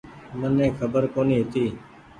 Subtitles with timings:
[0.39, 1.65] مني کبر ڪونيٚ هيتي۔